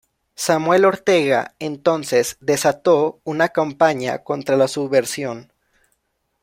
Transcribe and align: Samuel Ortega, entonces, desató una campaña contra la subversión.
Samuel 0.33 0.85
Ortega, 0.85 1.53
entonces, 1.59 2.37
desató 2.39 3.21
una 3.23 3.49
campaña 3.49 4.23
contra 4.23 4.57
la 4.57 4.67
subversión. 4.67 5.53